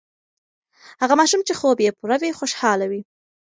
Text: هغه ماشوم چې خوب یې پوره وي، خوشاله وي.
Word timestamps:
هغه 1.01 1.13
ماشوم 1.19 1.41
چې 1.47 1.53
خوب 1.59 1.77
یې 1.85 1.91
پوره 1.97 2.17
وي، 2.21 2.31
خوشاله 2.39 2.85
وي. 2.91 3.01